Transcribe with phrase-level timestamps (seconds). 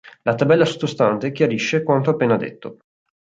[0.23, 2.77] La tabella sottostante chiarisce quanto appena detto.